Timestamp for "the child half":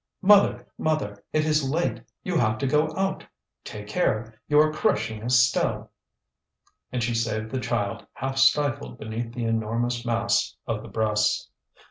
7.51-8.39